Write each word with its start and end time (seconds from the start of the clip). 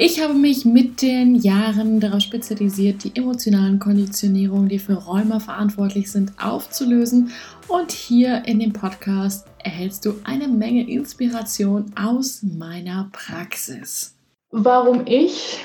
Ich 0.00 0.22
habe 0.22 0.32
mich 0.34 0.64
mit 0.64 1.02
den 1.02 1.34
Jahren 1.34 1.98
darauf 1.98 2.20
spezialisiert, 2.20 3.02
die 3.02 3.16
emotionalen 3.16 3.80
Konditionierungen, 3.80 4.68
die 4.68 4.78
für 4.78 4.92
Rheuma 4.92 5.40
verantwortlich 5.40 6.12
sind, 6.12 6.32
aufzulösen. 6.40 7.32
Und 7.66 7.90
hier 7.90 8.44
in 8.46 8.60
dem 8.60 8.72
Podcast 8.72 9.48
erhältst 9.64 10.06
du 10.06 10.14
eine 10.22 10.46
Menge 10.46 10.88
Inspiration 10.88 11.86
aus 12.00 12.44
meiner 12.44 13.08
Praxis. 13.10 14.14
Warum 14.52 15.04
ich 15.04 15.64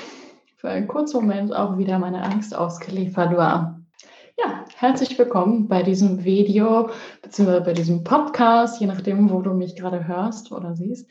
für 0.56 0.68
einen 0.68 0.88
kurzen 0.88 1.20
Moment 1.20 1.54
auch 1.54 1.78
wieder 1.78 2.00
meine 2.00 2.24
Angst 2.24 2.56
ausgeliefert 2.56 3.36
war. 3.36 3.80
Ja, 4.36 4.64
herzlich 4.74 5.16
willkommen 5.16 5.68
bei 5.68 5.84
diesem 5.84 6.24
Video 6.24 6.90
bzw. 7.22 7.60
bei 7.60 7.72
diesem 7.72 8.02
Podcast, 8.02 8.80
je 8.80 8.88
nachdem, 8.88 9.30
wo 9.30 9.42
du 9.42 9.54
mich 9.54 9.76
gerade 9.76 10.08
hörst 10.08 10.50
oder 10.50 10.74
siehst. 10.74 11.08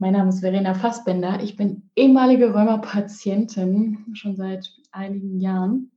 Mein 0.00 0.12
Name 0.12 0.28
ist 0.28 0.42
Verena 0.42 0.74
Fassbender. 0.74 1.42
Ich 1.42 1.56
bin 1.56 1.90
ehemalige 1.96 2.52
Rheuma-Patientin 2.52 4.06
schon 4.14 4.36
seit 4.36 4.72
einigen 4.92 5.40
Jahren. 5.40 5.90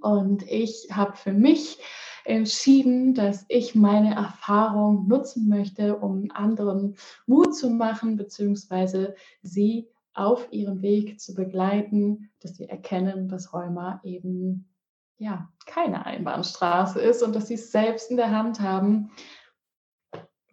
Und 0.00 0.50
ich 0.50 0.88
habe 0.90 1.14
für 1.14 1.34
mich 1.34 1.78
entschieden, 2.24 3.12
dass 3.12 3.44
ich 3.48 3.74
meine 3.74 4.14
Erfahrung 4.14 5.08
nutzen 5.08 5.46
möchte, 5.50 5.98
um 5.98 6.30
anderen 6.32 6.96
Mut 7.26 7.54
zu 7.54 7.68
machen, 7.68 8.16
beziehungsweise 8.16 9.14
sie 9.42 9.90
auf 10.14 10.48
ihrem 10.50 10.80
Weg 10.80 11.20
zu 11.20 11.34
begleiten, 11.34 12.30
dass 12.40 12.56
sie 12.56 12.66
erkennen, 12.66 13.28
dass 13.28 13.52
Rheuma 13.52 14.00
eben 14.04 14.70
ja 15.18 15.52
keine 15.66 16.06
Einbahnstraße 16.06 16.98
ist 16.98 17.22
und 17.22 17.36
dass 17.36 17.48
sie 17.48 17.54
es 17.54 17.70
selbst 17.70 18.10
in 18.10 18.16
der 18.16 18.30
Hand 18.30 18.60
haben, 18.60 19.10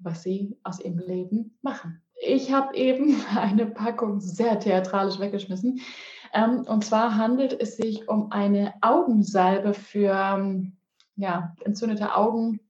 was 0.02 0.24
sie 0.24 0.60
aus 0.64 0.82
ihrem 0.82 1.00
Leben 1.00 1.58
machen 1.62 2.02
ich 2.22 2.54
habe 2.54 2.76
eben 2.76 3.16
eine 3.36 3.66
Packung 3.66 4.22
sehr 4.22 4.60
theatralisch 4.60 5.20
weggeschmissen. 5.20 5.82
Ähm, 6.34 6.62
und 6.68 6.86
zwar 6.86 7.18
handelt 7.18 7.60
es 7.60 7.76
sich 7.76 8.08
um 8.08 8.32
eine 8.32 8.74
Augensalbe 8.82 9.74
für 9.74 10.14
ähm, 10.14 10.78
ja, 11.16 11.56
entzündete 11.66 12.16
Augen 12.16 12.62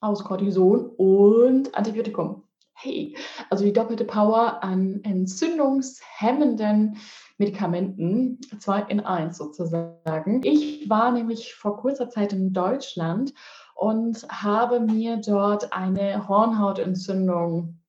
aus 0.00 0.24
Cortison 0.24 0.86
und 0.96 1.74
Antibiotikum. 1.74 2.42
Hey, 2.74 3.14
also 3.50 3.64
die 3.64 3.74
doppelte 3.74 4.04
Power 4.04 4.64
an 4.64 5.00
entzündungshemmenden 5.04 6.96
Medikamenten, 7.36 8.40
zwei 8.58 8.80
in 8.82 9.00
eins 9.00 9.36
sozusagen. 9.36 10.40
Ich 10.42 10.88
war 10.88 11.12
nämlich 11.12 11.54
vor 11.54 11.76
kurzer 11.76 12.08
Zeit 12.08 12.32
in 12.32 12.54
Deutschland 12.54 13.34
und 13.74 14.26
habe 14.30 14.80
mir 14.80 15.18
dort 15.18 15.72
eine 15.74 16.26
Hornhautentzündung 16.26 17.79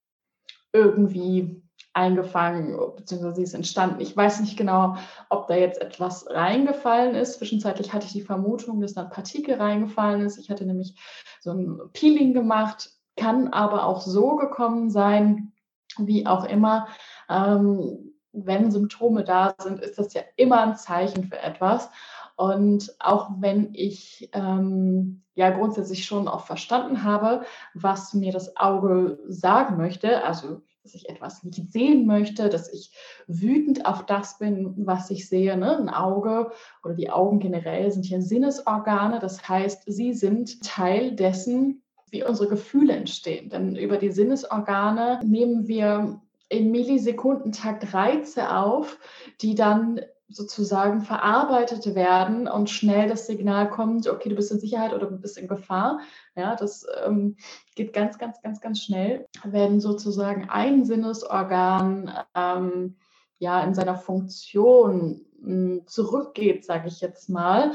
irgendwie 0.73 1.61
eingefangen, 1.93 2.77
beziehungsweise 2.95 3.35
sie 3.35 3.43
ist 3.43 3.53
entstanden. 3.53 3.99
Ich 3.99 4.15
weiß 4.15 4.39
nicht 4.41 4.57
genau, 4.57 4.95
ob 5.29 5.47
da 5.47 5.55
jetzt 5.55 5.81
etwas 5.81 6.29
reingefallen 6.29 7.15
ist. 7.15 7.39
Zwischenzeitlich 7.39 7.91
hatte 7.91 8.05
ich 8.05 8.13
die 8.13 8.21
Vermutung, 8.21 8.79
dass 8.79 8.93
da 8.93 9.03
Partikel 9.03 9.55
reingefallen 9.55 10.21
ist. 10.21 10.37
Ich 10.37 10.49
hatte 10.49 10.65
nämlich 10.65 10.95
so 11.41 11.51
ein 11.51 11.79
Peeling 11.91 12.33
gemacht, 12.33 12.91
kann 13.17 13.49
aber 13.49 13.85
auch 13.85 14.01
so 14.01 14.35
gekommen 14.37 14.89
sein, 14.89 15.51
wie 15.97 16.25
auch 16.25 16.45
immer. 16.45 16.87
Ähm, 17.29 18.13
wenn 18.31 18.71
Symptome 18.71 19.25
da 19.25 19.53
sind, 19.59 19.81
ist 19.81 19.99
das 19.99 20.13
ja 20.13 20.21
immer 20.37 20.61
ein 20.61 20.77
Zeichen 20.77 21.25
für 21.25 21.39
etwas. 21.39 21.89
Und 22.37 22.95
auch 22.99 23.29
wenn 23.39 23.73
ich 23.73 24.29
ähm, 24.31 25.23
ja 25.35 25.49
grundsätzlich 25.49 26.05
schon 26.05 26.29
auch 26.29 26.45
verstanden 26.45 27.03
habe, 27.03 27.43
was 27.73 28.13
mir 28.13 28.31
das 28.31 28.55
Auge 28.55 29.19
sagen 29.27 29.77
möchte, 29.77 30.23
also 30.23 30.61
dass 30.83 30.95
ich 30.95 31.09
etwas 31.09 31.43
nicht 31.43 31.71
sehen 31.71 32.05
möchte, 32.05 32.49
dass 32.49 32.71
ich 32.71 32.91
wütend 33.27 33.85
auf 33.85 34.05
das 34.05 34.39
bin, 34.39 34.73
was 34.77 35.11
ich 35.11 35.29
sehe. 35.29 35.55
Ne? 35.55 35.77
Ein 35.77 35.89
Auge 35.89 36.51
oder 36.83 36.95
die 36.95 37.09
Augen 37.09 37.39
generell 37.39 37.91
sind 37.91 38.05
hier 38.05 38.21
Sinnesorgane. 38.21 39.19
Das 39.19 39.47
heißt, 39.47 39.83
sie 39.85 40.13
sind 40.13 40.63
Teil 40.63 41.15
dessen, 41.15 41.83
wie 42.09 42.23
unsere 42.23 42.49
Gefühle 42.49 42.93
entstehen. 42.93 43.49
Denn 43.49 43.75
über 43.75 43.97
die 43.97 44.11
Sinnesorgane 44.11 45.19
nehmen 45.23 45.67
wir 45.67 46.21
im 46.49 46.71
Millisekundentakt 46.71 47.93
Reize 47.93 48.53
auf, 48.53 48.99
die 49.41 49.55
dann 49.55 50.01
sozusagen 50.31 51.01
verarbeitet 51.01 51.95
werden 51.95 52.47
und 52.47 52.69
schnell 52.69 53.09
das 53.09 53.27
Signal 53.27 53.69
kommt, 53.69 54.07
okay, 54.07 54.29
du 54.29 54.35
bist 54.35 54.51
in 54.51 54.59
Sicherheit 54.59 54.93
oder 54.93 55.07
du 55.07 55.17
bist 55.17 55.37
in 55.37 55.47
Gefahr. 55.47 55.99
Ja, 56.35 56.55
das 56.55 56.85
ähm, 57.05 57.37
geht 57.75 57.93
ganz, 57.93 58.17
ganz, 58.17 58.41
ganz, 58.41 58.61
ganz 58.61 58.81
schnell. 58.81 59.27
Wenn 59.43 59.79
sozusagen 59.79 60.49
ein 60.49 60.85
Sinnesorgan 60.85 62.11
ähm, 62.35 62.97
ja 63.39 63.61
in 63.63 63.73
seiner 63.73 63.97
Funktion 63.97 65.25
mh, 65.39 65.45
hm, 65.45 65.87
zurückgeht, 65.87 66.65
sage 66.65 66.87
ich 66.87 67.01
jetzt 67.01 67.29
mal, 67.29 67.73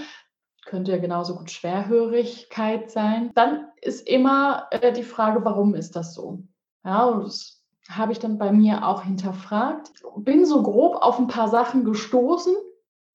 könnte 0.65 0.93
ja 0.93 0.99
genauso 0.99 1.37
gut 1.37 1.51
Schwerhörigkeit 1.51 2.91
sein, 2.91 3.31
dann 3.35 3.69
ist 3.81 4.07
immer 4.07 4.67
äh, 4.71 4.93
die 4.93 5.05
Frage, 5.05 5.45
warum 5.45 5.75
ist 5.75 5.97
das 5.97 6.15
so? 6.15 6.43
Ja, 6.85 7.05
und 7.05 7.25
das 7.25 7.56
habe 7.91 8.13
ich 8.13 8.19
dann 8.19 8.39
bei 8.39 8.53
mir 8.53 8.87
auch 8.87 9.03
hinterfragt, 9.03 9.93
bin 10.17 10.45
so 10.45 10.63
grob 10.63 10.97
auf 10.97 11.19
ein 11.19 11.29
paar 11.29 11.49
Sachen 11.49 11.85
gestoßen, 11.85 12.55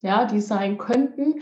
ja, 0.00 0.24
die 0.24 0.40
sein 0.40 0.78
könnten, 0.78 1.40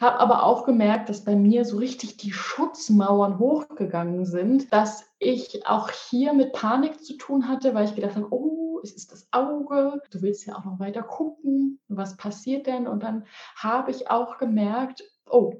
habe 0.00 0.18
aber 0.18 0.42
auch 0.42 0.64
gemerkt, 0.64 1.08
dass 1.08 1.24
bei 1.24 1.36
mir 1.36 1.64
so 1.64 1.76
richtig 1.76 2.16
die 2.16 2.32
Schutzmauern 2.32 3.38
hochgegangen 3.38 4.26
sind, 4.26 4.72
dass 4.72 5.04
ich 5.18 5.66
auch 5.66 5.90
hier 5.90 6.32
mit 6.32 6.52
Panik 6.52 7.04
zu 7.04 7.16
tun 7.16 7.48
hatte, 7.48 7.74
weil 7.74 7.84
ich 7.84 7.94
gedacht 7.94 8.16
habe, 8.16 8.26
oh, 8.30 8.80
es 8.82 8.92
ist 8.92 9.12
das 9.12 9.28
Auge, 9.30 10.02
du 10.10 10.22
willst 10.22 10.44
ja 10.46 10.56
auch 10.56 10.64
noch 10.64 10.80
weiter 10.80 11.02
gucken, 11.02 11.80
was 11.88 12.16
passiert 12.16 12.66
denn? 12.66 12.88
Und 12.88 13.04
dann 13.04 13.24
habe 13.54 13.92
ich 13.92 14.10
auch 14.10 14.38
gemerkt, 14.38 15.04
oh, 15.30 15.54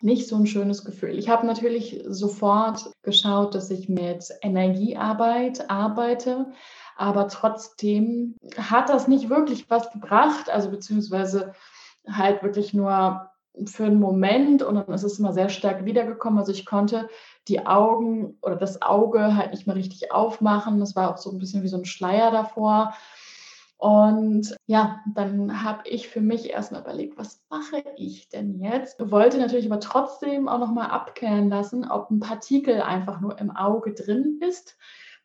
nicht 0.00 0.28
so 0.28 0.36
ein 0.36 0.46
schönes 0.46 0.84
Gefühl. 0.84 1.18
Ich 1.18 1.28
habe 1.28 1.46
natürlich 1.46 2.02
sofort 2.06 2.90
geschaut, 3.02 3.54
dass 3.54 3.70
ich 3.70 3.88
mit 3.88 4.28
Energiearbeit 4.42 5.70
arbeite, 5.70 6.52
aber 6.96 7.28
trotzdem 7.28 8.36
hat 8.58 8.88
das 8.88 9.08
nicht 9.08 9.30
wirklich 9.30 9.68
was 9.70 9.90
gebracht, 9.92 10.50
also 10.50 10.70
beziehungsweise 10.70 11.52
halt 12.08 12.42
wirklich 12.42 12.74
nur 12.74 13.30
für 13.64 13.84
einen 13.84 14.00
Moment 14.00 14.62
und 14.62 14.74
dann 14.74 14.94
ist 14.94 15.02
es 15.02 15.18
immer 15.18 15.32
sehr 15.32 15.48
stark 15.48 15.84
wiedergekommen. 15.84 16.38
Also 16.38 16.52
ich 16.52 16.66
konnte 16.66 17.08
die 17.48 17.66
Augen 17.66 18.36
oder 18.42 18.56
das 18.56 18.82
Auge 18.82 19.34
halt 19.34 19.52
nicht 19.52 19.66
mehr 19.66 19.76
richtig 19.76 20.12
aufmachen. 20.12 20.78
Das 20.78 20.94
war 20.94 21.10
auch 21.10 21.16
so 21.16 21.30
ein 21.30 21.38
bisschen 21.38 21.62
wie 21.62 21.68
so 21.68 21.78
ein 21.78 21.86
Schleier 21.86 22.30
davor. 22.30 22.94
Und 23.78 24.56
ja, 24.66 25.00
dann 25.14 25.62
habe 25.62 25.86
ich 25.88 26.08
für 26.08 26.22
mich 26.22 26.50
erstmal 26.50 26.80
überlegt, 26.80 27.18
was 27.18 27.42
mache 27.50 27.84
ich 27.96 28.28
denn 28.30 28.58
jetzt? 28.58 28.98
Wollte 29.10 29.38
natürlich 29.38 29.66
aber 29.66 29.80
trotzdem 29.80 30.48
auch 30.48 30.58
nochmal 30.58 30.90
abklären 30.90 31.50
lassen, 31.50 31.88
ob 31.90 32.10
ein 32.10 32.20
Partikel 32.20 32.80
einfach 32.80 33.20
nur 33.20 33.38
im 33.38 33.54
Auge 33.54 33.92
drin 33.92 34.40
ist, 34.40 34.76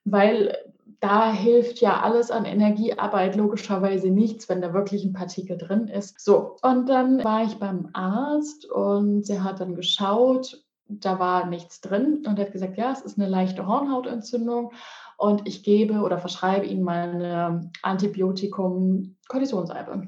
weil 0.03 0.57
da 1.00 1.31
hilft 1.31 1.80
ja 1.81 2.01
alles 2.01 2.30
an 2.30 2.45
Energiearbeit 2.45 3.36
logischerweise 3.36 4.09
nichts, 4.09 4.50
wenn 4.50 4.62
da 4.62 4.74
wirklich 4.74 5.03
ein 5.03 5.13
Partikel 5.13 5.57
drin 5.57 5.88
ist. 5.88 6.19
So, 6.19 6.57
und 6.62 6.89
dann 6.89 7.24
war 7.24 7.44
ich 7.44 7.56
beim 7.56 7.89
Arzt 7.94 8.69
und 8.69 9.27
der 9.27 9.44
hat 9.44 9.62
dann 9.62 9.75
geschaut, 9.75 10.63
da 10.88 11.19
war 11.19 11.48
nichts 11.48 11.81
drin 11.81 12.24
und 12.27 12.38
er 12.38 12.45
hat 12.45 12.51
gesagt, 12.51 12.77
ja, 12.77 12.92
es 12.92 13.01
ist 13.01 13.18
eine 13.18 13.30
leichte 13.30 13.65
Hornhautentzündung 13.65 14.74
und 15.21 15.47
ich 15.47 15.62
gebe 15.62 16.01
oder 16.01 16.18
verschreibe 16.18 16.65
ihnen 16.65 16.83
meine 16.83 17.69
Antibiotikum 17.83 19.18
Kortisonsalbe. 19.27 20.07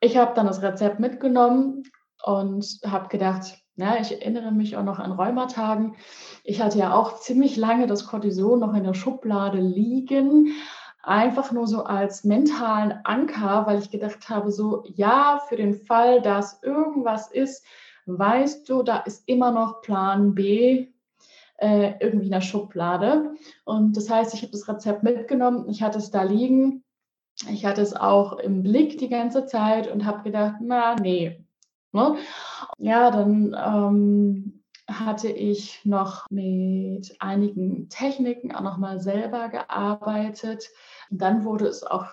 Ich 0.00 0.16
habe 0.16 0.32
dann 0.34 0.46
das 0.46 0.62
Rezept 0.62 1.00
mitgenommen 1.00 1.82
und 2.24 2.80
habe 2.86 3.08
gedacht, 3.08 3.58
ja, 3.76 3.96
ich 4.00 4.12
erinnere 4.12 4.52
mich 4.52 4.78
auch 4.78 4.84
noch 4.84 4.98
an 5.00 5.12
Rheumatagen. 5.12 5.96
Ich 6.44 6.62
hatte 6.62 6.78
ja 6.78 6.94
auch 6.94 7.20
ziemlich 7.20 7.58
lange 7.58 7.86
das 7.86 8.06
Cortison 8.06 8.58
noch 8.60 8.72
in 8.72 8.84
der 8.84 8.94
Schublade 8.94 9.58
liegen, 9.58 10.54
einfach 11.02 11.52
nur 11.52 11.66
so 11.66 11.84
als 11.84 12.24
mentalen 12.24 13.00
Anker, 13.04 13.66
weil 13.66 13.80
ich 13.80 13.90
gedacht 13.90 14.30
habe, 14.30 14.50
so 14.50 14.82
ja, 14.86 15.42
für 15.46 15.56
den 15.56 15.74
Fall, 15.74 16.22
dass 16.22 16.62
irgendwas 16.62 17.30
ist, 17.30 17.66
weißt 18.06 18.66
du, 18.66 18.82
da 18.82 18.96
ist 19.00 19.28
immer 19.28 19.50
noch 19.50 19.82
Plan 19.82 20.34
B, 20.34 20.88
äh, 21.60 21.94
irgendwie 22.00 22.26
in 22.26 22.32
der 22.32 22.40
Schublade. 22.40 23.34
Und 23.64 23.96
das 23.96 24.10
heißt, 24.10 24.34
ich 24.34 24.42
habe 24.42 24.52
das 24.52 24.68
Rezept 24.68 25.02
mitgenommen, 25.02 25.68
ich 25.68 25.82
hatte 25.82 25.98
es 25.98 26.10
da 26.10 26.22
liegen 26.22 26.84
Ich 27.48 27.64
hatte 27.64 27.82
es 27.82 27.94
auch 27.94 28.38
im 28.38 28.62
Blick 28.62 28.98
die 28.98 29.08
ganze 29.08 29.46
Zeit 29.46 29.90
und 29.90 30.04
habe 30.04 30.22
gedacht, 30.22 30.56
na, 30.60 30.96
nee. 30.96 31.44
Ne? 31.92 32.16
Ja, 32.78 33.10
dann 33.10 33.56
ähm, 33.58 34.62
hatte 34.88 35.28
ich 35.28 35.84
noch 35.84 36.26
mit 36.30 37.16
einigen 37.20 37.88
Techniken 37.88 38.54
auch 38.54 38.62
nochmal 38.62 39.00
selber 39.00 39.48
gearbeitet. 39.48 40.70
Und 41.10 41.20
dann 41.20 41.44
wurde 41.44 41.66
es 41.66 41.82
auch 41.82 42.06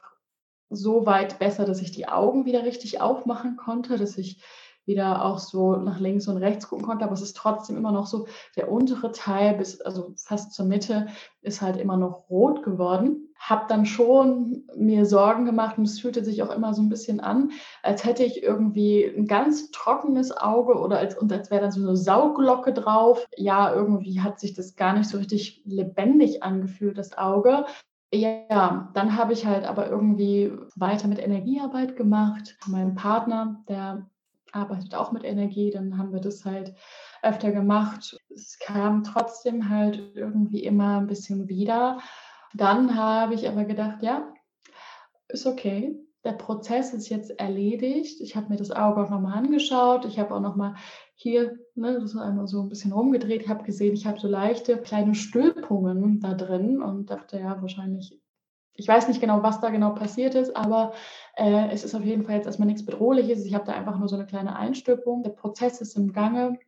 so 0.69 1.05
weit 1.05 1.39
besser, 1.39 1.65
dass 1.65 1.81
ich 1.81 1.91
die 1.91 2.07
Augen 2.07 2.45
wieder 2.45 2.63
richtig 2.63 2.99
aufmachen 3.01 3.55
konnte, 3.57 3.97
dass 3.97 4.17
ich 4.17 4.41
wieder 4.87 5.23
auch 5.25 5.37
so 5.37 5.75
nach 5.75 5.99
links 5.99 6.27
und 6.27 6.37
rechts 6.37 6.67
gucken 6.67 6.85
konnte, 6.85 7.03
aber 7.03 7.13
es 7.13 7.21
ist 7.21 7.35
trotzdem 7.35 7.77
immer 7.77 7.91
noch 7.91 8.07
so, 8.07 8.27
der 8.55 8.71
untere 8.71 9.11
Teil 9.11 9.55
bis, 9.55 9.81
also 9.81 10.13
fast 10.17 10.53
zur 10.53 10.65
Mitte, 10.65 11.07
ist 11.41 11.61
halt 11.61 11.77
immer 11.77 11.97
noch 11.97 12.29
rot 12.29 12.63
geworden. 12.63 13.23
Hab 13.37 13.67
dann 13.67 13.85
schon 13.85 14.63
mir 14.75 15.05
Sorgen 15.05 15.45
gemacht 15.45 15.77
und 15.77 15.83
es 15.83 15.99
fühlte 15.99 16.23
sich 16.23 16.41
auch 16.41 16.49
immer 16.49 16.73
so 16.73 16.81
ein 16.81 16.89
bisschen 16.89 17.19
an, 17.19 17.51
als 17.83 18.03
hätte 18.03 18.23
ich 18.23 18.41
irgendwie 18.41 19.03
ein 19.05 19.27
ganz 19.27 19.69
trockenes 19.71 20.35
Auge 20.35 20.73
oder 20.79 20.97
als, 20.97 21.17
und 21.17 21.31
als 21.31 21.51
wäre 21.51 21.61
dann 21.61 21.71
so 21.71 21.81
eine 21.81 21.95
Sauglocke 21.95 22.73
drauf. 22.73 23.27
Ja, 23.35 23.71
irgendwie 23.71 24.21
hat 24.21 24.39
sich 24.39 24.55
das 24.55 24.75
gar 24.75 24.93
nicht 24.93 25.09
so 25.09 25.17
richtig 25.17 25.61
lebendig 25.65 26.41
angefühlt, 26.41 26.97
das 26.97 27.17
Auge. 27.17 27.65
Ja, 28.13 28.89
dann 28.93 29.17
habe 29.17 29.33
ich 29.33 29.45
halt 29.45 29.65
aber 29.65 29.89
irgendwie 29.89 30.53
weiter 30.75 31.09
mit 31.09 31.19
Energiearbeit 31.19 31.97
gemacht. 31.97 32.57
Mein 32.65 32.95
Partner, 32.95 33.63
der 33.67 34.09
arbeitet 34.57 34.95
auch 34.95 35.11
mit 35.11 35.23
Energie, 35.23 35.69
dann 35.69 35.97
haben 35.97 36.11
wir 36.11 36.19
das 36.19 36.43
halt 36.43 36.73
öfter 37.21 37.51
gemacht. 37.51 38.17
Es 38.29 38.57
kam 38.59 39.03
trotzdem 39.03 39.69
halt 39.69 40.15
irgendwie 40.15 40.63
immer 40.63 40.97
ein 40.99 41.07
bisschen 41.07 41.47
wieder. 41.47 41.99
Dann 42.53 42.95
habe 42.95 43.33
ich 43.33 43.47
aber 43.47 43.65
gedacht, 43.65 44.01
ja, 44.01 44.33
ist 45.27 45.45
okay. 45.45 45.95
Der 46.23 46.33
Prozess 46.33 46.93
ist 46.93 47.09
jetzt 47.09 47.39
erledigt. 47.39 48.19
Ich 48.19 48.35
habe 48.35 48.49
mir 48.49 48.57
das 48.57 48.71
Auge 48.71 49.01
auch 49.03 49.09
nochmal 49.09 49.37
angeschaut. 49.37 50.05
Ich 50.05 50.19
habe 50.19 50.35
auch 50.35 50.41
nochmal 50.41 50.75
hier, 51.15 51.57
ne, 51.75 51.99
das 51.99 52.17
einmal 52.17 52.47
so 52.47 52.61
ein 52.61 52.69
bisschen 52.69 52.91
rumgedreht. 52.91 53.47
Habe 53.47 53.63
gesehen, 53.63 53.93
ich 53.93 54.05
habe 54.05 54.19
so 54.19 54.27
leichte 54.27 54.77
kleine 54.77 55.15
Stülpungen 55.15 56.19
da 56.19 56.33
drin 56.33 56.81
und 56.81 57.09
dachte, 57.09 57.39
ja, 57.39 57.61
wahrscheinlich 57.61 58.19
ich 58.77 58.87
weiß 58.87 59.07
nicht 59.07 59.19
genau, 59.19 59.41
was 59.43 59.59
da 59.59 59.69
genau 59.69 59.93
passiert 59.93 60.35
ist, 60.35 60.55
aber 60.55 60.93
äh, 61.35 61.69
es 61.71 61.83
ist 61.83 61.95
auf 61.95 62.03
jeden 62.03 62.23
Fall 62.23 62.35
jetzt 62.35 62.45
erstmal 62.45 62.67
nichts 62.67 62.85
Bedrohliches. 62.85 63.43
Ich 63.43 63.53
habe 63.55 63.65
da 63.65 63.73
einfach 63.73 63.97
nur 63.97 64.07
so 64.07 64.15
eine 64.15 64.27
kleine 64.27 64.55
Einstülpung. 64.55 65.23
Der 65.23 65.31
Prozess 65.31 65.81
ist 65.81 65.97
im 65.97 66.13
Gange. 66.13 66.59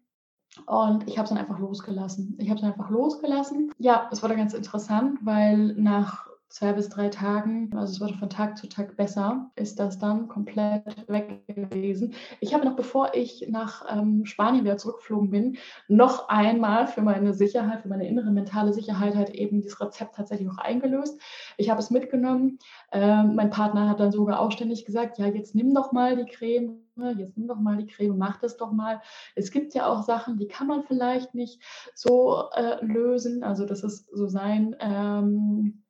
Und 0.66 1.08
ich 1.08 1.18
habe 1.18 1.26
es 1.26 1.30
dann 1.30 1.38
einfach 1.38 1.60
losgelassen. 1.60 2.36
Ich 2.40 2.50
habe 2.50 2.60
es 2.60 2.66
einfach 2.66 2.90
losgelassen. 2.90 3.72
Ja, 3.78 4.10
es 4.12 4.24
war 4.24 4.30
dann 4.30 4.40
ganz 4.40 4.56
interessant, 4.56 5.20
weil 5.22 5.74
nach 5.76 6.28
zwei 6.50 6.74
bis 6.74 6.90
drei 6.90 7.10
Tagen, 7.10 7.69
also 7.75 7.94
es 7.94 8.01
wurde 8.01 8.18
von 8.18 8.30
Tag 8.30 8.57
zu 8.57 8.68
Tag 8.68 8.98
besser, 8.98 9.51
ist 9.56 9.80
das 9.80 10.00
dann 10.00 10.28
komplett 10.28 10.84
weg 11.07 11.46
gewesen. 11.48 12.13
Ich 12.40 12.54
habe 12.54 12.66
noch, 12.66 12.75
bevor 12.75 13.13
ich 13.13 13.48
nach 13.50 13.86
ähm, 13.90 14.25
Spanien 14.25 14.63
wieder 14.63 14.78
zurückgeflogen 14.78 15.30
bin, 15.30 15.57
noch 15.88 16.28
einmal 16.28 16.88
für 16.88 17.01
meine 17.01 17.34
Sicherheit, 17.34 17.81
für 17.84 17.88
meine 17.88 18.07
innere 18.07 18.31
mentale 18.31 18.74
Sicherheit 18.74 19.16
halt 19.16 19.30
eben 19.30 19.62
dieses 19.62 19.80
Rezept 19.80 20.16
tatsächlich 20.16 20.50
auch 20.50 20.57
eingelöst. 20.57 21.22
Ich 21.57 21.69
habe 21.69 21.80
es 21.80 21.92
mitgenommen. 21.92 22.57
Ähm, 22.92 23.36
mein 23.36 23.51
Partner 23.51 23.88
hat 23.88 24.00
dann 24.00 24.12
sogar 24.12 24.40
auch 24.40 24.51
ständig 24.51 24.86
gesagt, 24.86 25.19
ja, 25.19 25.28
jetzt 25.28 25.54
nimm 25.54 25.74
doch 25.74 25.92
mal 25.92 26.18
die 26.18 26.25
Creme 26.25 26.80
jetzt 27.18 27.38
nimm 27.38 27.48
doch 27.48 27.60
mal 27.60 27.78
die 27.78 27.88
Creme, 27.88 28.18
mach 28.18 28.40
das 28.40 28.57
doch 28.57 28.72
mal. 28.72 29.01
Es 29.36 29.51
gibt 29.51 29.74
ja 29.74 29.88
auch 29.88 30.04
Sachen, 30.04 30.38
die 30.38 30.48
kann 30.48 30.68
man 30.68 30.84
vielleicht 30.84 31.34
nicht 31.34 31.62
so 31.96 32.50
äh, 32.54 32.84
lösen. 32.84 33.44
Also 33.44 33.66
das 33.66 33.84
ist 33.84 34.10
so 34.12 34.28
sein 34.28 34.75
ähm, 34.80 35.84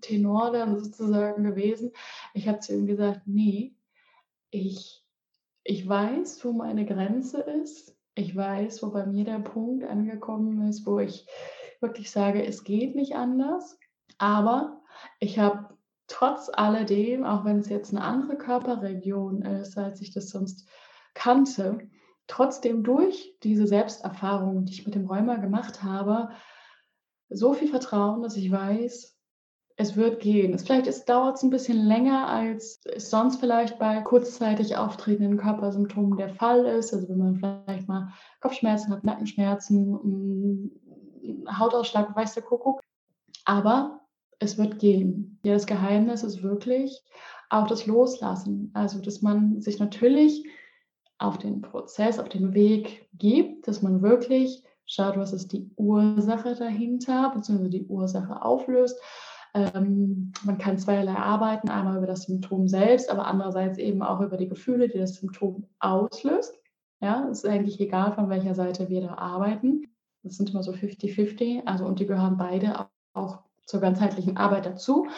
Tenor 0.00 0.52
dann 0.52 0.78
sozusagen 0.78 1.44
gewesen. 1.44 1.92
Ich 2.34 2.48
habe 2.48 2.60
zu 2.60 2.74
ihm 2.74 2.86
gesagt, 2.86 3.22
nee, 3.26 3.74
ich, 4.50 5.04
ich 5.64 5.88
weiß, 5.88 6.44
wo 6.44 6.52
meine 6.52 6.86
Grenze 6.86 7.40
ist. 7.40 7.96
Ich 8.14 8.36
weiß, 8.36 8.82
wo 8.82 8.90
bei 8.90 9.06
mir 9.06 9.24
der 9.24 9.38
Punkt 9.38 9.84
angekommen 9.84 10.68
ist, 10.68 10.86
wo 10.86 10.98
ich 10.98 11.26
wirklich 11.80 12.10
sage, 12.10 12.44
es 12.44 12.64
geht 12.64 12.94
nicht 12.94 13.16
anders. 13.16 13.78
Aber 14.18 14.82
ich 15.18 15.38
habe 15.38 15.76
trotz 16.06 16.50
alledem, 16.52 17.24
auch 17.24 17.44
wenn 17.44 17.58
es 17.58 17.68
jetzt 17.68 17.92
eine 17.92 18.04
andere 18.04 18.36
Körperregion 18.36 19.42
ist, 19.42 19.78
als 19.78 20.00
ich 20.02 20.12
das 20.12 20.28
sonst 20.28 20.68
kannte, 21.14 21.88
trotzdem 22.26 22.84
durch 22.84 23.36
diese 23.42 23.66
Selbsterfahrung, 23.66 24.64
die 24.64 24.72
ich 24.72 24.86
mit 24.86 24.94
dem 24.94 25.06
Rheuma 25.06 25.36
gemacht 25.36 25.82
habe, 25.82 26.30
so 27.30 27.54
viel 27.54 27.68
Vertrauen, 27.68 28.22
dass 28.22 28.36
ich 28.36 28.50
weiß, 28.50 29.18
es 29.76 29.96
wird 29.96 30.20
gehen. 30.20 30.54
Es, 30.54 30.62
vielleicht 30.62 31.08
dauert 31.08 31.36
es 31.36 31.42
ein 31.42 31.50
bisschen 31.50 31.78
länger, 31.78 32.28
als 32.28 32.80
es 32.84 33.10
sonst 33.10 33.40
vielleicht 33.40 33.78
bei 33.78 34.00
kurzzeitig 34.00 34.76
auftretenden 34.76 35.38
Körpersymptomen 35.38 36.16
der 36.16 36.30
Fall 36.30 36.66
ist. 36.66 36.92
Also 36.92 37.08
wenn 37.08 37.18
man 37.18 37.36
vielleicht 37.36 37.88
mal 37.88 38.12
Kopfschmerzen 38.40 38.92
hat, 38.92 39.04
Nackenschmerzen, 39.04 40.70
Hautausschlag, 41.48 42.14
weiß 42.14 42.34
der 42.34 42.42
Kuckuck. 42.42 42.80
Aber 43.44 44.00
es 44.38 44.58
wird 44.58 44.78
gehen. 44.78 45.38
Ja, 45.44 45.54
das 45.54 45.66
Geheimnis 45.66 46.22
ist 46.22 46.42
wirklich 46.42 47.02
auch 47.48 47.66
das 47.66 47.86
Loslassen. 47.86 48.70
Also, 48.74 49.00
dass 49.00 49.22
man 49.22 49.60
sich 49.60 49.78
natürlich 49.78 50.44
auf 51.18 51.38
den 51.38 51.60
Prozess, 51.60 52.18
auf 52.18 52.28
den 52.28 52.54
Weg 52.54 53.08
gibt, 53.12 53.68
dass 53.68 53.82
man 53.82 54.02
wirklich 54.02 54.64
schaut, 54.86 55.16
was 55.16 55.32
ist 55.32 55.52
die 55.52 55.70
Ursache 55.76 56.54
dahinter, 56.54 57.30
beziehungsweise 57.34 57.70
die 57.70 57.86
Ursache 57.86 58.42
auflöst 58.42 58.98
ähm, 59.54 60.32
man 60.44 60.58
kann 60.58 60.78
zweierlei 60.78 61.14
arbeiten, 61.14 61.68
einmal 61.68 61.98
über 61.98 62.06
das 62.06 62.22
Symptom 62.22 62.68
selbst, 62.68 63.10
aber 63.10 63.26
andererseits 63.26 63.78
eben 63.78 64.02
auch 64.02 64.20
über 64.20 64.36
die 64.36 64.48
Gefühle, 64.48 64.88
die 64.88 64.98
das 64.98 65.16
Symptom 65.16 65.68
auslöst. 65.78 66.54
Ja, 67.00 67.28
es 67.28 67.38
ist 67.38 67.50
eigentlich 67.50 67.80
egal, 67.80 68.12
von 68.12 68.30
welcher 68.30 68.54
Seite 68.54 68.88
wir 68.88 69.02
da 69.02 69.14
arbeiten. 69.14 69.88
Das 70.22 70.36
sind 70.36 70.50
immer 70.50 70.62
so 70.62 70.72
50-50, 70.72 71.66
also 71.66 71.84
und 71.84 71.98
die 71.98 72.06
gehören 72.06 72.36
beide 72.36 72.86
auch 73.12 73.40
zur 73.66 73.80
ganzheitlichen 73.80 74.36
Arbeit 74.36 74.66
dazu. 74.66 75.08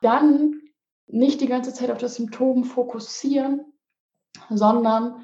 Dann 0.00 0.60
nicht 1.06 1.40
die 1.40 1.46
ganze 1.46 1.72
Zeit 1.72 1.90
auf 1.90 1.98
das 1.98 2.16
Symptom 2.16 2.64
fokussieren, 2.64 3.60
sondern 4.48 5.16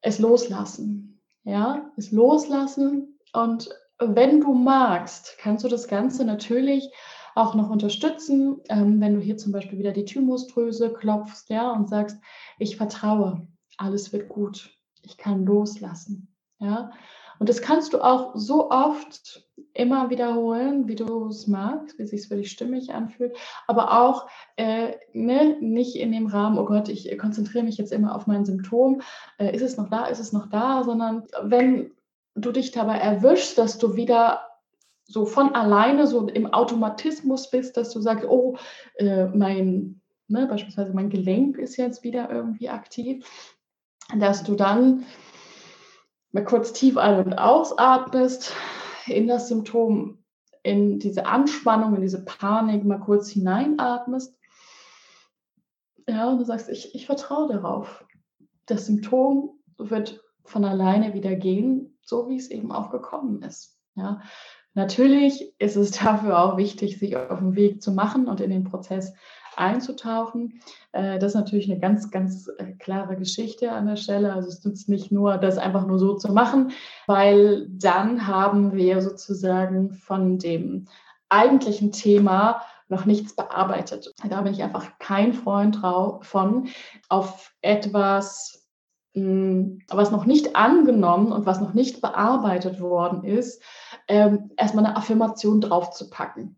es 0.00 0.18
loslassen. 0.18 1.20
Ja, 1.44 1.90
es 1.96 2.10
loslassen 2.10 3.18
und 3.34 3.68
wenn 3.98 4.40
du 4.40 4.54
magst, 4.54 5.36
kannst 5.38 5.64
du 5.64 5.68
das 5.68 5.88
Ganze 5.88 6.24
natürlich 6.24 6.90
auch 7.34 7.54
noch 7.54 7.70
unterstützen, 7.70 8.60
ähm, 8.68 9.00
wenn 9.00 9.14
du 9.14 9.20
hier 9.20 9.36
zum 9.36 9.52
Beispiel 9.52 9.78
wieder 9.78 9.92
die 9.92 10.04
Thymusdrüse 10.04 10.92
klopfst, 10.92 11.48
ja, 11.48 11.72
und 11.72 11.88
sagst, 11.88 12.18
ich 12.58 12.76
vertraue, 12.76 13.46
alles 13.76 14.12
wird 14.12 14.28
gut, 14.28 14.70
ich 15.02 15.16
kann 15.16 15.44
loslassen, 15.44 16.34
ja. 16.58 16.90
Und 17.40 17.48
das 17.48 17.62
kannst 17.62 17.92
du 17.92 18.00
auch 18.00 18.32
so 18.36 18.70
oft 18.70 19.44
immer 19.72 20.08
wiederholen, 20.08 20.86
wie 20.86 20.94
du 20.94 21.26
es 21.26 21.48
magst, 21.48 21.98
wie 21.98 22.04
es 22.04 22.10
sich 22.10 22.28
für 22.28 22.36
dich 22.36 22.50
stimmig 22.50 22.94
anfühlt, 22.94 23.36
aber 23.66 24.00
auch 24.00 24.28
äh, 24.56 24.92
ne, 25.12 25.56
nicht 25.60 25.96
in 25.96 26.12
dem 26.12 26.26
Rahmen, 26.26 26.58
oh 26.58 26.64
Gott, 26.64 26.88
ich 26.88 27.18
konzentriere 27.18 27.64
mich 27.64 27.76
jetzt 27.76 27.92
immer 27.92 28.14
auf 28.14 28.28
mein 28.28 28.44
Symptom, 28.44 29.02
äh, 29.38 29.54
ist 29.54 29.62
es 29.62 29.76
noch 29.76 29.90
da, 29.90 30.06
ist 30.06 30.20
es 30.20 30.32
noch 30.32 30.48
da, 30.48 30.84
sondern 30.84 31.24
wenn 31.42 31.90
du 32.36 32.52
dich 32.52 32.70
dabei 32.70 32.98
erwischst, 32.98 33.58
dass 33.58 33.78
du 33.78 33.96
wieder 33.96 34.42
so 35.06 35.26
von 35.26 35.54
alleine 35.54 36.06
so 36.06 36.26
im 36.28 36.52
Automatismus 36.52 37.50
bist, 37.50 37.76
dass 37.76 37.90
du 37.90 38.00
sagst, 38.00 38.26
oh, 38.26 38.56
äh, 38.96 39.26
mein, 39.26 40.00
ne, 40.28 40.46
beispielsweise 40.46 40.92
mein 40.94 41.10
Gelenk 41.10 41.58
ist 41.58 41.76
jetzt 41.76 42.02
wieder 42.02 42.30
irgendwie 42.30 42.68
aktiv, 42.68 43.26
dass 44.18 44.44
du 44.44 44.54
dann 44.54 45.04
mal 46.32 46.44
kurz 46.44 46.72
tief 46.72 46.96
ein- 46.96 47.24
und 47.24 47.34
ausatmest, 47.34 48.54
in 49.06 49.28
das 49.28 49.48
Symptom, 49.48 50.24
in 50.62 50.98
diese 50.98 51.26
Anspannung, 51.26 51.94
in 51.94 52.02
diese 52.02 52.24
Panik 52.24 52.84
mal 52.84 52.98
kurz 52.98 53.28
hineinatmest. 53.28 54.36
Ja, 56.08 56.28
und 56.30 56.38
du 56.38 56.44
sagst, 56.44 56.68
ich, 56.70 56.94
ich 56.94 57.06
vertraue 57.06 57.48
darauf. 57.48 58.04
Das 58.66 58.86
Symptom 58.86 59.60
wird 59.76 60.22
von 60.44 60.64
alleine 60.64 61.14
wieder 61.14 61.34
gehen, 61.34 61.98
so 62.02 62.28
wie 62.28 62.36
es 62.36 62.50
eben 62.50 62.72
auch 62.72 62.90
gekommen 62.90 63.42
ist. 63.42 63.78
Ja, 63.94 64.22
Natürlich 64.74 65.54
ist 65.58 65.76
es 65.76 65.90
dafür 66.02 66.38
auch 66.38 66.56
wichtig, 66.56 66.98
sich 66.98 67.16
auf 67.16 67.38
den 67.38 67.54
Weg 67.56 67.82
zu 67.82 67.92
machen 67.92 68.26
und 68.26 68.40
in 68.40 68.50
den 68.50 68.64
Prozess 68.64 69.14
einzutauchen. 69.56 70.60
Äh, 70.92 71.18
das 71.18 71.32
ist 71.32 71.40
natürlich 71.40 71.70
eine 71.70 71.80
ganz, 71.80 72.10
ganz 72.10 72.48
äh, 72.58 72.72
klare 72.72 73.16
Geschichte 73.16 73.72
an 73.72 73.86
der 73.86 73.96
Stelle. 73.96 74.32
Also 74.32 74.48
es 74.48 74.64
nützt 74.64 74.88
nicht 74.88 75.12
nur, 75.12 75.38
das 75.38 75.58
einfach 75.58 75.86
nur 75.86 75.98
so 75.98 76.14
zu 76.14 76.32
machen, 76.32 76.72
weil 77.06 77.68
dann 77.68 78.26
haben 78.26 78.72
wir 78.72 79.00
sozusagen 79.00 79.92
von 79.92 80.38
dem 80.38 80.86
eigentlichen 81.28 81.92
Thema 81.92 82.62
noch 82.88 83.06
nichts 83.06 83.34
bearbeitet. 83.34 84.12
Da 84.28 84.42
bin 84.42 84.52
ich 84.52 84.62
einfach 84.62 84.98
kein 84.98 85.32
Freund 85.32 85.78
von, 86.22 86.68
auf 87.08 87.54
etwas, 87.62 88.63
was 89.14 90.10
noch 90.10 90.26
nicht 90.26 90.56
angenommen 90.56 91.30
und 91.30 91.46
was 91.46 91.60
noch 91.60 91.72
nicht 91.72 92.00
bearbeitet 92.00 92.80
worden 92.80 93.22
ist, 93.22 93.62
ähm, 94.08 94.50
erstmal 94.56 94.86
eine 94.86 94.96
Affirmation 94.96 95.60
draufzupacken. 95.60 96.56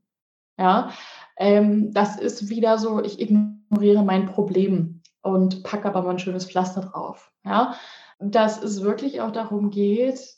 Ja, 0.59 0.91
ähm, 1.37 1.93
das 1.93 2.19
ist 2.19 2.49
wieder 2.49 2.79
so, 2.79 3.03
ich 3.03 3.21
ignoriere 3.21 4.03
mein 4.05 4.25
Problem 4.25 5.03
und 5.21 5.65
packe 5.65 5.87
aber 5.87 6.03
mal 6.03 6.13
ein 6.13 6.19
schönes 6.19 6.47
Pflaster 6.47 6.81
drauf. 6.81 7.31
Ja, 7.45 7.75
dass 8.19 8.63
es 8.63 8.83
wirklich 8.83 9.21
auch 9.21 9.33
darum 9.33 9.71
geht, 9.71 10.37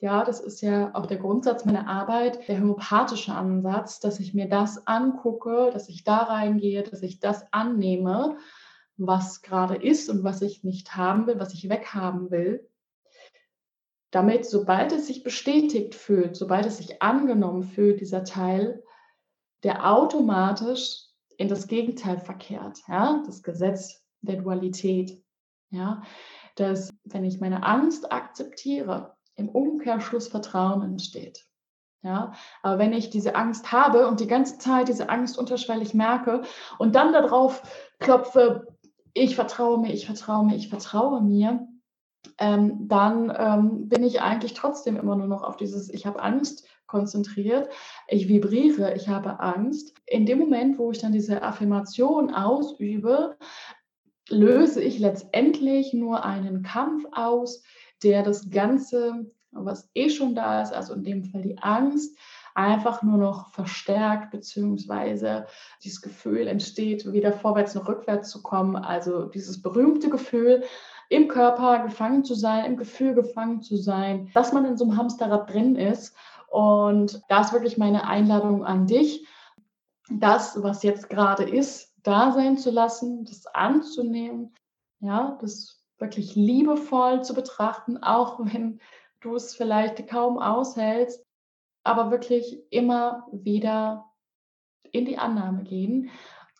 ja, 0.00 0.22
das 0.22 0.40
ist 0.40 0.60
ja 0.60 0.94
auch 0.94 1.06
der 1.06 1.16
Grundsatz 1.16 1.64
meiner 1.64 1.88
Arbeit, 1.88 2.46
der 2.46 2.60
homöopathische 2.60 3.32
Ansatz, 3.32 4.00
dass 4.00 4.20
ich 4.20 4.34
mir 4.34 4.50
das 4.50 4.86
angucke, 4.86 5.70
dass 5.72 5.88
ich 5.88 6.04
da 6.04 6.18
reingehe, 6.18 6.82
dass 6.82 7.00
ich 7.00 7.20
das 7.20 7.46
annehme, 7.52 8.36
was 8.96 9.42
gerade 9.42 9.76
ist 9.76 10.08
und 10.08 10.24
was 10.24 10.42
ich 10.42 10.64
nicht 10.64 10.96
haben 10.96 11.26
will, 11.26 11.38
was 11.38 11.54
ich 11.54 11.68
weghaben 11.68 12.30
will. 12.30 12.68
Damit, 14.10 14.46
sobald 14.46 14.92
es 14.92 15.08
sich 15.08 15.24
bestätigt 15.24 15.94
fühlt, 15.94 16.36
sobald 16.36 16.66
es 16.66 16.76
sich 16.76 17.02
angenommen 17.02 17.64
fühlt, 17.64 18.00
dieser 18.00 18.22
Teil, 18.22 18.82
der 19.64 19.90
automatisch 19.90 21.06
in 21.36 21.48
das 21.48 21.66
Gegenteil 21.66 22.18
verkehrt, 22.20 22.78
ja, 22.86 23.22
das 23.26 23.42
Gesetz 23.42 24.04
der 24.20 24.36
Dualität, 24.36 25.20
ja, 25.70 26.02
dass 26.54 26.90
wenn 27.02 27.24
ich 27.24 27.40
meine 27.40 27.64
Angst 27.64 28.12
akzeptiere, 28.12 29.16
im 29.34 29.48
Umkehrschluss 29.48 30.28
Vertrauen 30.28 30.82
entsteht. 30.82 31.44
Ja, 32.02 32.32
aber 32.62 32.78
wenn 32.78 32.92
ich 32.92 33.08
diese 33.08 33.34
Angst 33.34 33.72
habe 33.72 34.06
und 34.06 34.20
die 34.20 34.26
ganze 34.26 34.58
Zeit 34.58 34.88
diese 34.88 35.08
Angst 35.08 35.38
unterschwellig 35.38 35.94
merke 35.94 36.42
und 36.78 36.94
dann 36.94 37.14
darauf 37.14 37.62
klopfe, 37.98 38.73
ich 39.14 39.36
vertraue 39.36 39.78
mir, 39.78 39.92
ich 39.92 40.06
vertraue 40.06 40.44
mir, 40.44 40.56
ich 40.56 40.68
vertraue 40.68 41.22
mir, 41.22 41.66
ähm, 42.38 42.88
dann 42.88 43.32
ähm, 43.36 43.88
bin 43.88 44.02
ich 44.02 44.20
eigentlich 44.20 44.54
trotzdem 44.54 44.96
immer 44.96 45.14
nur 45.16 45.28
noch 45.28 45.42
auf 45.42 45.56
dieses 45.56 45.88
Ich 45.88 46.04
habe 46.04 46.20
Angst 46.20 46.66
konzentriert. 46.86 47.68
Ich 48.08 48.28
vibriere, 48.28 48.94
ich 48.94 49.08
habe 49.08 49.40
Angst. 49.40 49.94
In 50.06 50.26
dem 50.26 50.38
Moment, 50.38 50.78
wo 50.78 50.90
ich 50.90 50.98
dann 50.98 51.12
diese 51.12 51.42
Affirmation 51.42 52.34
ausübe, 52.34 53.36
löse 54.28 54.82
ich 54.82 54.98
letztendlich 54.98 55.92
nur 55.92 56.24
einen 56.24 56.62
Kampf 56.62 57.04
aus, 57.12 57.62
der 58.02 58.22
das 58.22 58.50
Ganze, 58.50 59.30
was 59.50 59.88
eh 59.94 60.10
schon 60.10 60.34
da 60.34 60.62
ist, 60.62 60.72
also 60.72 60.94
in 60.94 61.04
dem 61.04 61.24
Fall 61.24 61.42
die 61.42 61.58
Angst, 61.58 62.18
einfach 62.54 63.02
nur 63.02 63.18
noch 63.18 63.50
verstärkt, 63.50 64.30
beziehungsweise 64.30 65.46
dieses 65.82 66.00
Gefühl 66.00 66.46
entsteht, 66.46 67.12
weder 67.12 67.32
vorwärts 67.32 67.74
noch 67.74 67.88
rückwärts 67.88 68.30
zu 68.30 68.42
kommen. 68.42 68.76
Also 68.76 69.26
dieses 69.26 69.60
berühmte 69.60 70.08
Gefühl, 70.08 70.62
im 71.08 71.28
Körper 71.28 71.80
gefangen 71.80 72.24
zu 72.24 72.34
sein, 72.34 72.64
im 72.64 72.76
Gefühl 72.76 73.14
gefangen 73.14 73.60
zu 73.60 73.76
sein, 73.76 74.30
dass 74.34 74.52
man 74.52 74.64
in 74.64 74.76
so 74.76 74.84
einem 74.84 74.96
Hamsterrad 74.96 75.52
drin 75.52 75.76
ist. 75.76 76.16
Und 76.48 77.22
da 77.28 77.40
ist 77.40 77.52
wirklich 77.52 77.76
meine 77.76 78.06
Einladung 78.06 78.64
an 78.64 78.86
dich, 78.86 79.26
das, 80.10 80.62
was 80.62 80.82
jetzt 80.82 81.10
gerade 81.10 81.44
ist, 81.44 81.92
da 82.02 82.32
sein 82.32 82.58
zu 82.58 82.70
lassen, 82.70 83.24
das 83.24 83.46
anzunehmen, 83.46 84.54
ja, 85.00 85.38
das 85.40 85.82
wirklich 85.98 86.34
liebevoll 86.34 87.22
zu 87.22 87.34
betrachten, 87.34 88.02
auch 88.02 88.38
wenn 88.40 88.80
du 89.20 89.34
es 89.34 89.54
vielleicht 89.54 90.06
kaum 90.08 90.38
aushältst, 90.38 91.23
aber 91.84 92.10
wirklich 92.10 92.62
immer 92.70 93.28
wieder 93.30 94.10
in 94.90 95.04
die 95.04 95.18
Annahme 95.18 95.62
gehen. 95.64 96.10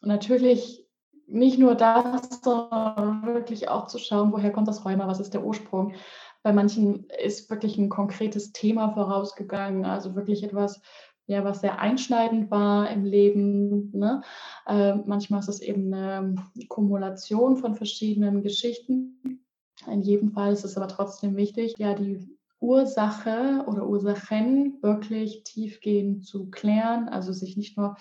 Und 0.03 0.09
natürlich 0.09 0.87
nicht 1.27 1.59
nur 1.59 1.75
das, 1.75 2.41
sondern 2.43 3.25
wirklich 3.27 3.69
auch 3.69 3.87
zu 3.87 3.99
schauen, 3.99 4.33
woher 4.33 4.53
kommt 4.53 4.69
das 4.69 4.85
Rheuma, 4.85 5.09
was 5.09 5.21
ist 5.21 5.35
der 5.35 5.45
Ursprung. 5.45 5.95
Bei 6.43 6.53
manchen 6.53 7.07
ist 7.25 7.49
wirklich 7.49 7.79
ein 7.79 7.89
konkretes 7.89 8.53
Thema 8.53 8.91
vorausgegangen, 8.91 9.87
also 9.87 10.15
wirklich 10.15 10.45
etwas, 10.45 10.83
ja, 11.27 11.43
was 11.43 11.63
sehr 11.63 11.79
einschneidend 11.79 12.51
war 12.51 12.91
im 12.91 13.05
Leben. 13.07 13.91
Ne? 13.93 14.21
Äh, 14.67 14.97
manchmal 15.07 15.41
ist 15.41 15.49
es 15.49 15.61
eben 15.61 15.95
eine 15.95 16.37
Kumulation 16.69 17.57
von 17.57 17.75
verschiedenen 17.75 18.43
Geschichten. 18.43 19.43
In 19.91 20.03
jedem 20.03 20.33
Fall 20.33 20.53
ist 20.53 20.65
es 20.65 20.77
aber 20.77 20.89
trotzdem 20.89 21.37
wichtig, 21.37 21.77
ja, 21.79 21.95
die 21.95 22.29
Ursache 22.65 23.65
oder 23.67 23.87
Ursachen 23.87 24.79
wirklich 24.81 25.45
tiefgehend 25.45 26.25
zu 26.25 26.51
klären, 26.51 27.09
also 27.09 27.33
sich 27.33 27.57
nicht 27.57 27.77
nur 27.77 27.97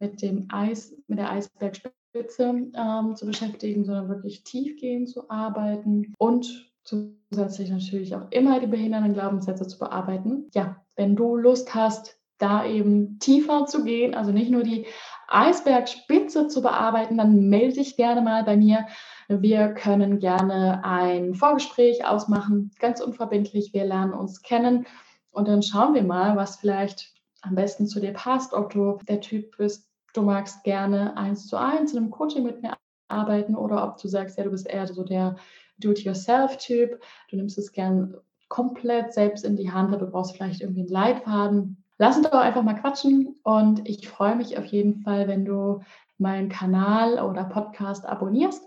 mit 0.00 0.22
dem 0.22 0.48
Eis, 0.50 0.96
mit 1.06 1.18
der 1.18 1.30
Eisbergspitze 1.30 2.70
ähm, 2.74 3.16
zu 3.16 3.26
beschäftigen, 3.26 3.84
sondern 3.84 4.08
wirklich 4.08 4.44
tiefgehend 4.44 5.10
zu 5.10 5.28
arbeiten 5.28 6.14
und 6.18 6.72
zusätzlich 6.84 7.70
natürlich 7.70 8.16
auch 8.16 8.30
immer 8.30 8.60
die 8.60 8.66
behindernden 8.66 9.12
Glaubenssätze 9.12 9.66
zu 9.66 9.78
bearbeiten. 9.78 10.48
Ja, 10.54 10.82
wenn 10.96 11.14
du 11.14 11.36
Lust 11.36 11.74
hast, 11.74 12.18
da 12.38 12.64
eben 12.64 13.18
tiefer 13.18 13.66
zu 13.66 13.84
gehen, 13.84 14.14
also 14.14 14.32
nicht 14.32 14.50
nur 14.50 14.62
die 14.62 14.86
Eisbergspitze 15.28 16.48
zu 16.48 16.62
bearbeiten, 16.62 17.18
dann 17.18 17.48
melde 17.48 17.74
dich 17.74 17.96
gerne 17.96 18.22
mal 18.22 18.44
bei 18.44 18.56
mir. 18.56 18.86
Wir 19.28 19.68
können 19.68 20.20
gerne 20.20 20.82
ein 20.84 21.34
Vorgespräch 21.34 22.06
ausmachen, 22.06 22.70
ganz 22.78 23.02
unverbindlich. 23.02 23.74
Wir 23.74 23.84
lernen 23.84 24.14
uns 24.14 24.40
kennen. 24.40 24.86
Und 25.30 25.48
dann 25.48 25.62
schauen 25.62 25.92
wir 25.92 26.02
mal, 26.02 26.34
was 26.34 26.56
vielleicht 26.56 27.12
am 27.42 27.54
besten 27.54 27.86
zu 27.86 28.00
dir 28.00 28.14
passt, 28.14 28.54
ob 28.54 28.70
du 28.70 28.98
der 29.06 29.20
Typ 29.20 29.58
bist, 29.58 29.86
du 30.14 30.22
magst 30.22 30.64
gerne 30.64 31.14
eins 31.18 31.46
zu 31.46 31.58
eins 31.58 31.92
in 31.92 31.98
einem 31.98 32.10
Coaching 32.10 32.42
mit 32.42 32.62
mir 32.62 32.72
arbeiten 33.08 33.54
oder 33.54 33.84
ob 33.84 34.00
du 34.00 34.08
sagst, 34.08 34.38
ja, 34.38 34.44
du 34.44 34.50
bist 34.50 34.66
eher 34.66 34.86
so 34.86 35.04
der 35.04 35.36
Do-it-yourself-Typ, 35.78 37.00
du 37.30 37.36
nimmst 37.36 37.58
es 37.58 37.72
gern 37.72 38.16
komplett 38.48 39.12
selbst 39.12 39.44
in 39.44 39.56
die 39.56 39.70
Hand, 39.70 39.94
aber 39.94 40.06
du 40.06 40.10
brauchst 40.10 40.34
vielleicht 40.34 40.62
irgendwie 40.62 40.80
einen 40.80 40.88
Leitfaden. 40.88 41.84
Lass 41.98 42.16
uns 42.16 42.30
doch 42.30 42.40
einfach 42.40 42.62
mal 42.62 42.80
quatschen 42.80 43.36
und 43.42 43.86
ich 43.86 44.08
freue 44.08 44.36
mich 44.36 44.56
auf 44.56 44.64
jeden 44.64 45.02
Fall, 45.02 45.28
wenn 45.28 45.44
du 45.44 45.82
meinen 46.16 46.48
Kanal 46.48 47.22
oder 47.22 47.44
Podcast 47.44 48.06
abonnierst 48.06 48.64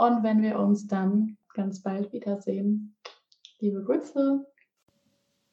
und 0.00 0.22
wenn 0.22 0.40
wir 0.40 0.58
uns 0.58 0.86
dann 0.86 1.36
ganz 1.52 1.82
bald 1.82 2.10
wiedersehen. 2.14 2.94
Liebe 3.58 3.82
Grüße. 3.82 4.46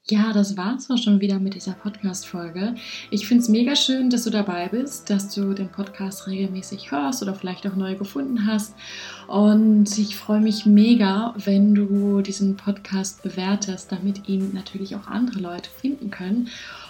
Ja, 0.09 0.31
das 0.31 0.55
war 0.55 0.77
zwar 0.77 0.97
schon 0.97 1.19
wieder 1.19 1.37
mit 1.37 1.53
dieser 1.53 1.73
Podcast-Folge. 1.73 2.75
Ich 3.11 3.27
finde 3.27 3.43
es 3.43 3.49
mega 3.49 3.75
schön, 3.75 4.09
dass 4.09 4.23
du 4.23 4.29
dabei 4.29 4.69
bist, 4.69 5.09
dass 5.09 5.35
du 5.35 5.53
den 5.53 5.67
Podcast 5.67 6.27
regelmäßig 6.27 6.91
hörst 6.91 7.21
oder 7.21 7.35
vielleicht 7.35 7.67
auch 7.67 7.75
neu 7.75 7.95
gefunden 7.95 8.47
hast. 8.47 8.73
Und 9.27 9.97
ich 9.97 10.15
freue 10.15 10.39
mich 10.39 10.65
mega, 10.65 11.35
wenn 11.43 11.75
du 11.75 12.21
diesen 12.21 12.55
Podcast 12.55 13.21
bewertest, 13.21 13.91
damit 13.91 14.29
ihn 14.29 14.53
natürlich 14.53 14.95
auch 14.95 15.07
andere 15.07 15.39
Leute 15.39 15.69
finden 15.69 16.09
können. 16.09 16.47